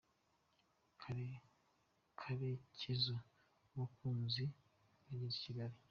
[2.19, 4.43] Karecyezu na mukunzi
[5.05, 5.75] bageze i Kigali